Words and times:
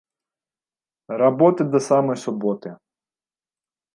Работы 1.23 1.61
да 1.75 1.79
самай 1.89 2.17
суботы 2.23 2.69